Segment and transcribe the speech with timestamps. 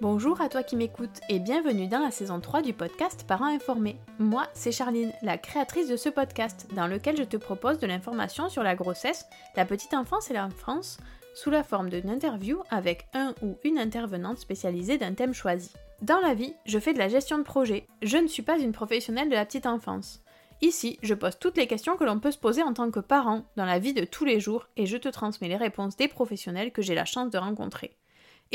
[0.00, 3.96] Bonjour à toi qui m'écoutes et bienvenue dans la saison 3 du podcast Parents informés.
[4.18, 8.48] Moi, c'est Charline, la créatrice de ce podcast, dans lequel je te propose de l'information
[8.48, 10.98] sur la grossesse, la petite enfance et l'enfance,
[11.36, 15.70] sous la forme d'une interview avec un ou une intervenante spécialisée d'un thème choisi.
[16.02, 17.86] Dans la vie, je fais de la gestion de projet.
[18.02, 20.24] Je ne suis pas une professionnelle de la petite enfance.
[20.60, 23.44] Ici, je pose toutes les questions que l'on peut se poser en tant que parent
[23.56, 26.72] dans la vie de tous les jours et je te transmets les réponses des professionnels
[26.72, 27.96] que j'ai la chance de rencontrer.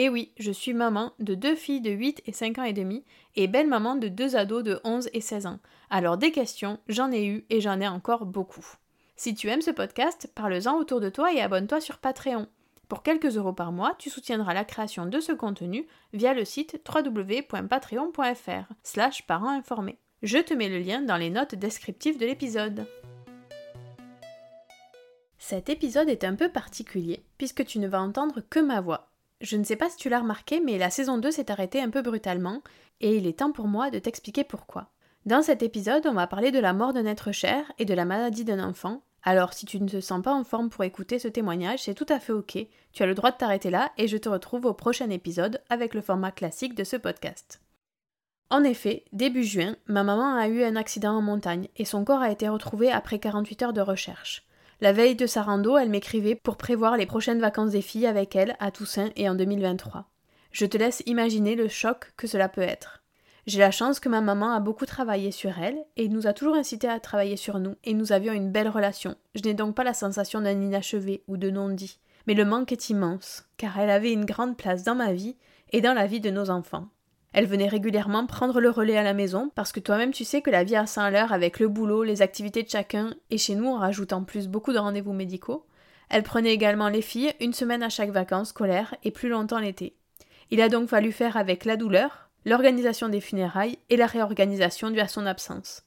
[0.02, 3.04] Et oui, je suis maman de deux filles de 8 et 5 ans et demi
[3.36, 5.60] et belle maman de deux ados de 11 et 16 ans.
[5.90, 8.66] Alors des questions, j'en ai eu et j'en ai encore beaucoup.
[9.18, 12.48] Si tu aimes ce podcast, parle-en autour de toi et abonne-toi sur Patreon.
[12.88, 16.82] Pour quelques euros par mois, tu soutiendras la création de ce contenu via le site
[16.88, 19.98] www.patreon.fr slash parents informés.
[20.24, 22.86] Je te mets le lien dans les notes descriptives de l'épisode.
[25.38, 29.09] Cet épisode est un peu particulier puisque tu ne vas entendre que ma voix
[29.42, 31.90] je ne sais pas si tu l'as remarqué, mais la saison 2 s'est arrêtée un
[31.90, 32.62] peu brutalement,
[33.02, 34.92] et il est temps pour moi de t'expliquer pourquoi.
[35.26, 38.06] Dans cet épisode, on va parler de la mort d'un être cher et de la
[38.06, 39.02] maladie d'un enfant.
[39.24, 42.06] Alors, si tu ne te sens pas en forme pour écouter ce témoignage, c'est tout
[42.10, 42.58] à fait ok.
[42.94, 45.94] Tu as le droit de t'arrêter là et je te retrouve au prochain épisode avec
[45.94, 47.62] le format classique de ce podcast.
[48.50, 52.22] En effet, début juin, ma maman a eu un accident en montagne et son corps
[52.22, 54.48] a été retrouvé après 48 heures de recherche.
[54.82, 58.34] La veille de sa rando, elle m'écrivait pour prévoir les prochaines vacances des filles avec
[58.38, 60.06] elle à Toussaint et en 2023.
[60.54, 63.04] Je te laisse imaginer le choc que cela peut être.
[63.46, 66.56] J'ai la chance que ma maman a beaucoup travaillé sur elle et nous a toujours
[66.56, 69.16] incité à travailler sur nous et nous avions une belle relation.
[69.36, 72.00] Je n'ai donc pas la sensation d'un inachevé ou de non-dit.
[72.26, 75.36] Mais le manque est immense, car elle avait une grande place dans ma vie
[75.72, 76.88] et dans la vie de nos enfants.
[77.32, 80.50] Elle venait régulièrement prendre le relais à la maison, parce que toi-même tu sais que
[80.50, 83.78] la vie à Saint-Leur avec le boulot, les activités de chacun, et chez nous on
[83.78, 85.66] rajoute en plus beaucoup de rendez-vous médicaux,
[86.10, 89.96] elle prenait également les filles une semaine à chaque vacances scolaires et plus longtemps l'été.
[90.50, 95.00] Il a donc fallu faire avec la douleur, l'organisation des funérailles et la réorganisation due
[95.00, 95.84] à son absence.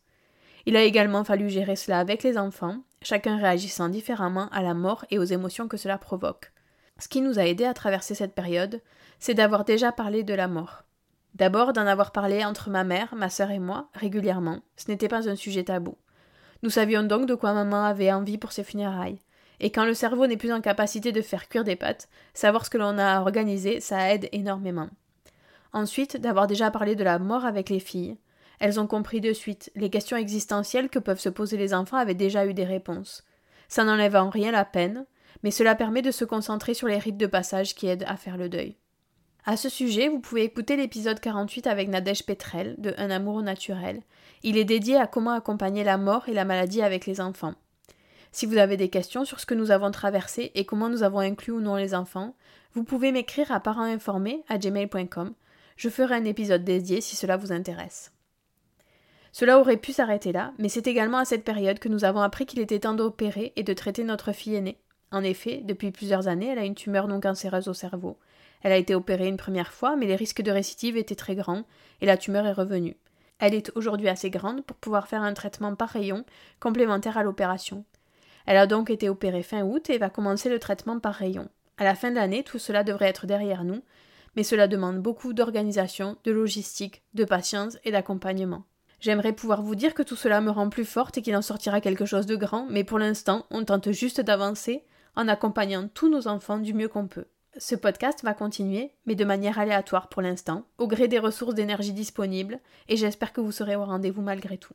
[0.64, 5.04] Il a également fallu gérer cela avec les enfants, chacun réagissant différemment à la mort
[5.10, 6.52] et aux émotions que cela provoque.
[6.98, 8.80] Ce qui nous a aidé à traverser cette période,
[9.18, 10.84] c'est d'avoir déjà parlé de la mort.
[11.34, 14.60] D'abord d'en avoir parlé entre ma mère, ma sœur et moi, régulièrement.
[14.76, 15.96] Ce n'était pas un sujet tabou.
[16.62, 19.20] Nous savions donc de quoi maman avait envie pour ses funérailles.
[19.58, 22.70] Et quand le cerveau n'est plus en capacité de faire cuire des pâtes, savoir ce
[22.70, 24.88] que l'on a organisé, ça aide énormément.
[25.72, 28.18] Ensuite, d'avoir déjà parlé de la mort avec les filles.
[28.60, 32.14] Elles ont compris de suite, les questions existentielles que peuvent se poser les enfants avaient
[32.14, 33.24] déjà eu des réponses.
[33.68, 35.06] Ça n'enlève en rien la peine,
[35.42, 38.36] mais cela permet de se concentrer sur les rites de passage qui aident à faire
[38.36, 38.76] le deuil.
[39.44, 44.00] À ce sujet, vous pouvez écouter l'épisode 48 avec Nadège Petrel de Un amour naturel.
[44.44, 47.54] Il est dédié à comment accompagner la mort et la maladie avec les enfants.
[48.30, 51.18] Si vous avez des questions sur ce que nous avons traversé et comment nous avons
[51.18, 52.36] inclus ou non les enfants,
[52.74, 55.34] vous pouvez m'écrire à parentsinformés à gmail.com.
[55.76, 58.12] Je ferai un épisode dédié si cela vous intéresse.
[59.32, 62.46] Cela aurait pu s'arrêter là, mais c'est également à cette période que nous avons appris
[62.46, 64.78] qu'il était temps d'opérer et de traiter notre fille aînée.
[65.10, 68.18] En effet, depuis plusieurs années, elle a une tumeur non cancéreuse au cerveau.
[68.62, 71.64] Elle a été opérée une première fois, mais les risques de récidive étaient très grands
[72.00, 72.96] et la tumeur est revenue.
[73.38, 76.24] Elle est aujourd'hui assez grande pour pouvoir faire un traitement par rayon
[76.60, 77.84] complémentaire à l'opération.
[78.46, 81.48] Elle a donc été opérée fin août et va commencer le traitement par rayon.
[81.76, 83.82] À la fin de l'année, tout cela devrait être derrière nous,
[84.36, 88.64] mais cela demande beaucoup d'organisation, de logistique, de patience et d'accompagnement.
[89.00, 91.80] J'aimerais pouvoir vous dire que tout cela me rend plus forte et qu'il en sortira
[91.80, 94.84] quelque chose de grand, mais pour l'instant, on tente juste d'avancer
[95.16, 97.26] en accompagnant tous nos enfants du mieux qu'on peut.
[97.58, 101.92] Ce podcast va continuer, mais de manière aléatoire pour l'instant, au gré des ressources d'énergie
[101.92, 104.72] disponibles, et j'espère que vous serez au rendez-vous malgré tout.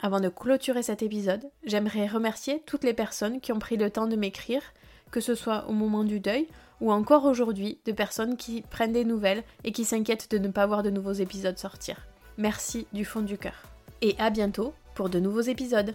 [0.00, 4.06] Avant de clôturer cet épisode, j'aimerais remercier toutes les personnes qui ont pris le temps
[4.06, 4.62] de m'écrire,
[5.10, 6.48] que ce soit au moment du deuil
[6.80, 10.66] ou encore aujourd'hui, de personnes qui prennent des nouvelles et qui s'inquiètent de ne pas
[10.66, 12.06] voir de nouveaux épisodes sortir.
[12.38, 13.62] Merci du fond du cœur.
[14.00, 15.94] Et à bientôt pour de nouveaux épisodes.